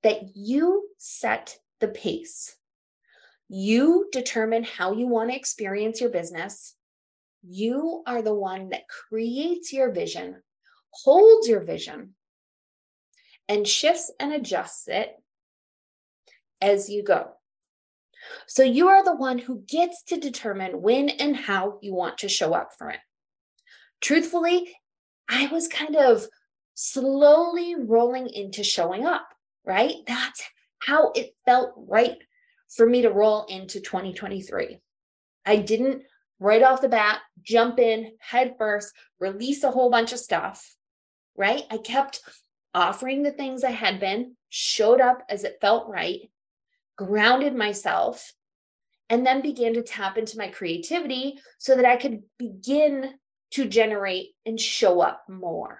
that 0.01 0.34
you 0.34 0.88
set 0.98 1.57
the 1.81 1.89
pace. 1.89 2.55
You 3.50 4.07
determine 4.13 4.63
how 4.63 4.93
you 4.93 5.07
want 5.07 5.29
to 5.29 5.36
experience 5.36 6.00
your 6.00 6.10
business. 6.10 6.74
You 7.45 8.01
are 8.07 8.22
the 8.22 8.34
one 8.34 8.69
that 8.69 8.88
creates 8.88 9.74
your 9.74 9.91
vision, 9.91 10.41
holds 10.91 11.50
your 11.50 11.65
vision, 11.65 12.15
and 13.50 13.67
shifts 13.67 14.10
and 14.17 14.31
adjusts 14.31 14.88
it 14.88 15.12
as 16.62 16.89
you 16.89 17.03
go. 17.03 17.31
So 18.48 18.63
you 18.63 18.88
are 18.88 19.03
the 19.03 19.17
one 19.17 19.38
who 19.38 19.65
gets 19.67 20.01
to 20.03 20.17
determine 20.17 20.81
when 20.81 21.10
and 21.10 21.36
how 21.36 21.77
you 21.81 21.93
want 21.93 22.19
to 22.19 22.29
show 22.29 22.53
up 22.53 22.69
for 22.77 22.89
it. 22.89 23.00
Truthfully, 24.00 24.74
I 25.29 25.48
was 25.48 25.67
kind 25.67 25.96
of 25.96 26.27
slowly 26.74 27.75
rolling 27.75 28.29
into 28.29 28.63
showing 28.63 29.05
up, 29.05 29.27
right? 29.65 29.96
That's 30.08 30.44
how 30.79 31.12
it 31.15 31.36
felt 31.46 31.74
right 31.75 32.17
for 32.75 32.86
me 32.86 33.01
to 33.03 33.10
roll 33.10 33.46
into 33.46 33.79
2023. 33.79 34.79
I 35.46 35.55
didn't 35.58 36.03
right 36.39 36.63
off 36.63 36.82
the 36.82 36.89
bat 36.89 37.20
jump 37.41 37.79
in 37.79 38.12
head 38.20 38.55
first, 38.58 38.94
release 39.20 39.63
a 39.63 39.72
whole 39.72 39.89
bunch 39.89 40.12
of 40.13 40.20
stuff, 40.20 40.75
right? 41.36 41.63
I 41.72 41.77
kept 41.77 42.22
offering 42.74 43.24
the 43.24 43.32
things 43.32 43.63
I 43.63 43.72
had 43.72 44.00
been, 44.00 44.36
showed 44.50 45.00
up 45.00 45.24
as 45.29 45.44
it 45.44 45.58
felt 45.62 45.88
right, 45.88 46.29
grounded 46.98 47.55
myself, 47.55 48.34
and 49.10 49.25
then 49.25 49.41
began 49.41 49.74
to 49.75 49.84
tap 49.84 50.17
into 50.17 50.38
my 50.38 50.48
creativity 50.48 51.39
so 51.58 51.75
that 51.75 51.86
I 51.86 51.96
could 51.96 52.24
begin 52.38 53.13
to 53.55 53.65
generate 53.65 54.31
and 54.45 54.59
show 54.59 55.00
up 55.00 55.24
more, 55.29 55.79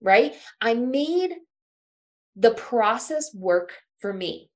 right? 0.00 0.34
I 0.60 0.74
made 0.74 1.34
the 2.36 2.52
process 2.52 3.34
work 3.34 3.72
for 3.98 4.12
me. 4.12 4.50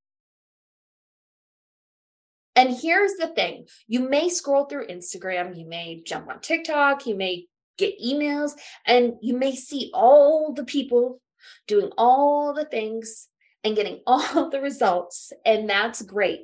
And 2.54 2.70
here's 2.70 3.14
the 3.14 3.26
thing 3.26 3.66
you 3.88 4.08
may 4.08 4.28
scroll 4.28 4.66
through 4.66 4.86
Instagram, 4.86 5.58
you 5.58 5.66
may 5.66 6.02
jump 6.06 6.28
on 6.28 6.40
TikTok, 6.40 7.04
you 7.04 7.16
may 7.16 7.46
get 7.78 8.00
emails, 8.00 8.52
and 8.86 9.14
you 9.22 9.36
may 9.36 9.56
see 9.56 9.90
all 9.92 10.52
the 10.52 10.64
people 10.64 11.20
doing 11.66 11.90
all 11.98 12.54
the 12.54 12.66
things 12.66 13.26
and 13.64 13.74
getting 13.74 14.02
all 14.06 14.50
the 14.50 14.60
results. 14.60 15.32
And 15.44 15.68
that's 15.68 16.00
great. 16.00 16.42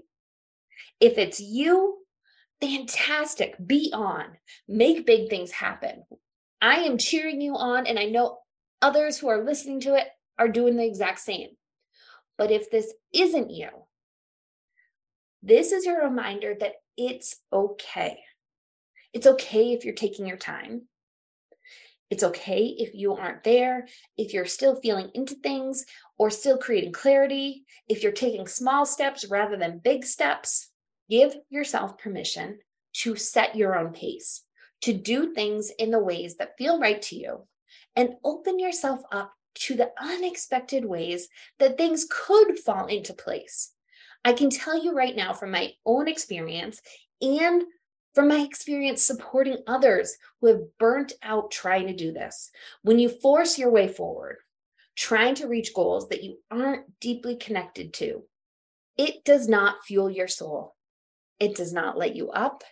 If 0.99 1.17
it's 1.17 1.39
you, 1.39 1.98
fantastic. 2.61 3.57
Be 3.65 3.91
on, 3.93 4.25
make 4.67 5.07
big 5.07 5.31
things 5.31 5.51
happen. 5.51 6.05
I 6.61 6.81
am 6.81 6.99
cheering 6.99 7.41
you 7.41 7.57
on, 7.57 7.87
and 7.87 7.99
I 7.99 8.07
know 8.07 8.39
others 8.83 9.19
who 9.19 9.29
are 9.29 9.45
listening 9.45 9.81
to 9.81 9.95
it 9.95 10.09
are 10.39 10.49
doing 10.49 10.77
the 10.77 10.87
exact 10.87 11.21
same. 11.21 11.51
But 12.37 12.51
if 12.51 12.71
this 12.71 12.93
isn't 13.13 13.51
you, 13.51 13.69
this 15.43 15.73
is 15.73 15.87
your 15.87 16.03
reminder 16.03 16.55
that 16.59 16.75
it's 16.97 17.37
okay. 17.53 18.19
It's 19.13 19.27
okay 19.27 19.73
if 19.73 19.85
you're 19.85 19.95
taking 19.95 20.27
your 20.27 20.37
time. 20.37 20.83
It's 22.11 22.25
okay 22.25 22.75
if 22.79 22.95
you 22.95 23.15
aren't 23.15 23.45
there, 23.45 23.87
if 24.17 24.33
you're 24.33 24.47
still 24.47 24.81
feeling 24.81 25.11
into 25.15 25.35
things 25.35 25.85
or 26.17 26.31
still 26.31 26.57
creating 26.57 26.93
clarity, 26.93 27.65
if 27.89 28.03
you're 28.03 28.13
taking 28.13 28.47
small 28.47 28.87
steps 28.87 29.27
rather 29.29 29.57
than 29.57 29.79
big 29.79 30.05
steps. 30.05 30.68
Give 31.09 31.35
yourself 31.49 31.99
permission 31.99 32.59
to 32.95 33.17
set 33.17 33.57
your 33.57 33.77
own 33.77 33.93
pace, 33.93 34.45
to 34.83 34.93
do 34.93 35.33
things 35.33 35.71
in 35.79 35.91
the 35.91 35.99
ways 35.99 36.37
that 36.37 36.57
feel 36.59 36.79
right 36.79 37.01
to 37.03 37.17
you, 37.17 37.47
and 37.97 38.15
open 38.25 38.59
yourself 38.59 39.01
up 39.11 39.33
to 39.55 39.75
the 39.75 39.91
unexpected 40.01 40.85
ways 40.85 41.29
that 41.59 41.77
things 41.77 42.07
could 42.09 42.59
fall 42.59 42.87
into 42.87 43.13
place. 43.13 43.73
I 44.25 44.33
can 44.33 44.51
tell 44.51 44.83
you 44.83 44.93
right 44.95 45.17
now 45.17 45.33
from 45.33 45.51
my 45.51 45.73
own 45.87 46.09
experience 46.09 46.81
and 47.21 47.63
from 48.15 48.29
my 48.29 48.41
experience 48.41 49.03
supporting 49.03 49.59
others 49.67 50.17
who 50.41 50.49
have 50.49 50.79
burnt 50.79 51.13
out 51.23 51.51
trying 51.51 51.87
to 51.87 51.95
do 51.95 52.13
this. 52.13 52.51
When 52.83 52.99
you 52.99 53.09
force 53.09 53.59
your 53.59 53.71
way 53.71 53.89
forward, 53.89 54.39
trying 54.97 55.37
to 55.37 55.47
reach 55.47 55.75
goals 55.75 56.09
that 56.09 56.25
you 56.25 56.39
aren't 56.51 56.99
deeply 57.01 57.37
connected 57.37 57.93
to, 57.95 58.25
it 58.97 59.25
does 59.25 59.49
not 59.49 59.85
fuel 59.85 60.11
your 60.11 60.27
soul. 60.27 60.75
It 61.41 61.57
does 61.57 61.73
not 61.73 61.97
let 61.97 62.17
you 62.17 62.31
up. 62.31 62.65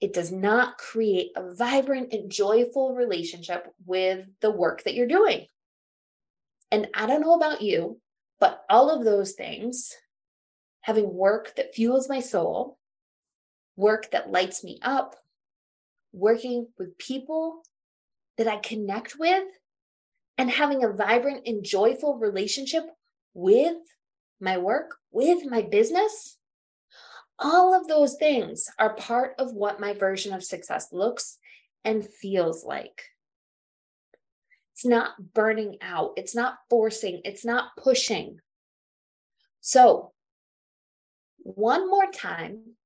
It 0.00 0.12
does 0.12 0.30
not 0.30 0.78
create 0.78 1.30
a 1.36 1.54
vibrant 1.54 2.12
and 2.12 2.30
joyful 2.30 2.94
relationship 2.94 3.66
with 3.86 4.26
the 4.40 4.50
work 4.50 4.82
that 4.84 4.94
you're 4.94 5.06
doing. 5.06 5.46
And 6.70 6.88
I 6.94 7.06
don't 7.06 7.20
know 7.20 7.34
about 7.34 7.62
you, 7.62 8.00
but 8.40 8.64
all 8.68 8.90
of 8.90 9.04
those 9.04 9.32
things 9.32 9.94
having 10.82 11.14
work 11.14 11.54
that 11.56 11.74
fuels 11.74 12.08
my 12.08 12.20
soul, 12.20 12.78
work 13.76 14.10
that 14.10 14.30
lights 14.30 14.62
me 14.62 14.78
up, 14.82 15.16
working 16.12 16.68
with 16.78 16.98
people 16.98 17.62
that 18.36 18.48
I 18.48 18.58
connect 18.58 19.18
with, 19.18 19.44
and 20.36 20.50
having 20.50 20.84
a 20.84 20.92
vibrant 20.92 21.46
and 21.46 21.64
joyful 21.64 22.18
relationship 22.18 22.84
with 23.32 23.76
my 24.40 24.58
work, 24.58 24.96
with 25.10 25.46
my 25.46 25.62
business. 25.62 26.36
All 27.38 27.74
of 27.74 27.88
those 27.88 28.14
things 28.14 28.68
are 28.78 28.94
part 28.94 29.34
of 29.38 29.52
what 29.52 29.80
my 29.80 29.92
version 29.92 30.32
of 30.32 30.44
success 30.44 30.88
looks 30.92 31.38
and 31.84 32.06
feels 32.06 32.64
like. 32.64 33.02
It's 34.72 34.84
not 34.84 35.32
burning 35.34 35.78
out, 35.80 36.12
it's 36.16 36.34
not 36.34 36.58
forcing, 36.68 37.20
it's 37.24 37.44
not 37.44 37.70
pushing. 37.76 38.38
So, 39.60 40.12
one 41.38 41.88
more 41.88 42.10
time. 42.10 42.76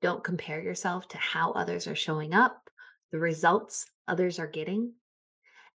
Don't 0.00 0.24
compare 0.24 0.60
yourself 0.60 1.06
to 1.08 1.16
how 1.16 1.52
others 1.52 1.86
are 1.86 1.94
showing 1.94 2.34
up, 2.34 2.68
the 3.12 3.18
results 3.18 3.86
others 4.08 4.38
are 4.38 4.46
getting. 4.48 4.94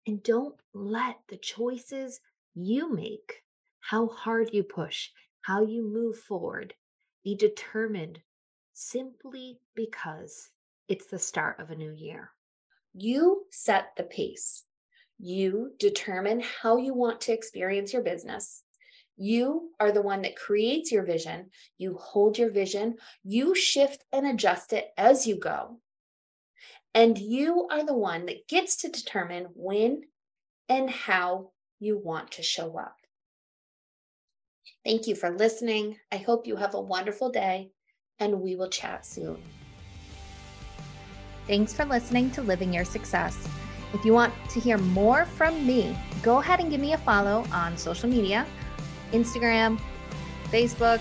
And 0.06 0.22
don't 0.22 0.54
let 0.72 1.16
the 1.28 1.36
choices 1.36 2.20
you 2.54 2.92
make, 2.92 3.42
how 3.80 4.08
hard 4.08 4.50
you 4.52 4.62
push, 4.62 5.10
how 5.42 5.64
you 5.64 5.82
move 5.82 6.18
forward, 6.18 6.74
be 7.24 7.34
determined 7.34 8.20
simply 8.74 9.58
because 9.74 10.50
it's 10.88 11.06
the 11.06 11.18
start 11.18 11.58
of 11.58 11.70
a 11.70 11.76
new 11.76 11.92
year. 11.92 12.30
You 12.92 13.46
set 13.50 13.92
the 13.96 14.04
pace. 14.04 14.64
You 15.18 15.72
determine 15.78 16.42
how 16.62 16.76
you 16.76 16.94
want 16.94 17.22
to 17.22 17.32
experience 17.32 17.92
your 17.92 18.02
business. 18.02 18.62
You 19.16 19.70
are 19.80 19.92
the 19.92 20.02
one 20.02 20.22
that 20.22 20.36
creates 20.36 20.90
your 20.92 21.04
vision. 21.04 21.50
You 21.78 21.96
hold 21.96 22.36
your 22.36 22.50
vision. 22.50 22.96
You 23.22 23.54
shift 23.54 24.04
and 24.12 24.26
adjust 24.26 24.72
it 24.72 24.88
as 24.96 25.26
you 25.26 25.38
go. 25.38 25.78
And 26.94 27.18
you 27.18 27.66
are 27.70 27.84
the 27.84 27.96
one 27.96 28.26
that 28.26 28.48
gets 28.48 28.76
to 28.78 28.88
determine 28.88 29.46
when 29.54 30.02
and 30.68 30.90
how 30.90 31.52
you 31.78 31.98
want 31.98 32.32
to 32.32 32.42
show 32.42 32.78
up. 32.78 32.96
Thank 34.84 35.06
you 35.06 35.14
for 35.14 35.30
listening. 35.30 35.96
I 36.12 36.18
hope 36.18 36.46
you 36.46 36.56
have 36.56 36.74
a 36.74 36.80
wonderful 36.80 37.30
day, 37.30 37.70
and 38.18 38.42
we 38.42 38.54
will 38.54 38.68
chat 38.68 39.06
soon. 39.06 39.42
Thanks 41.46 41.72
for 41.72 41.86
listening 41.86 42.30
to 42.32 42.42
Living 42.42 42.70
Your 42.70 42.84
Success. 42.84 43.48
If 43.94 44.04
you 44.04 44.12
want 44.12 44.34
to 44.50 44.60
hear 44.60 44.76
more 44.76 45.24
from 45.24 45.66
me, 45.66 45.96
go 46.22 46.38
ahead 46.38 46.60
and 46.60 46.70
give 46.70 46.82
me 46.82 46.92
a 46.92 46.98
follow 46.98 47.46
on 47.50 47.78
social 47.78 48.10
media 48.10 48.44
Instagram, 49.12 49.80
Facebook, 50.50 51.00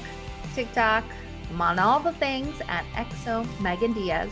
TikTok. 0.56 1.04
I'm 1.50 1.62
on 1.62 1.78
all 1.78 2.00
the 2.00 2.14
things 2.14 2.62
at 2.70 2.86
Exo 2.94 3.46
Megan 3.60 3.92
Diaz. 3.92 4.32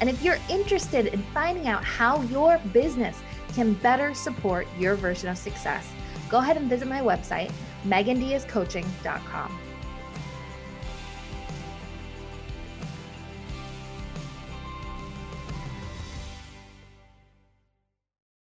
And 0.00 0.08
if 0.08 0.22
you're 0.22 0.38
interested 0.48 1.08
in 1.08 1.22
finding 1.34 1.66
out 1.66 1.84
how 1.84 2.22
your 2.22 2.58
business 2.72 3.20
can 3.54 3.74
better 3.74 4.14
support 4.14 4.66
your 4.78 4.94
version 4.94 5.28
of 5.28 5.36
success, 5.36 5.90
go 6.30 6.38
ahead 6.38 6.56
and 6.56 6.70
visit 6.70 6.88
my 6.88 7.00
website, 7.00 7.52
megandiazcoaching.com. 7.86 9.67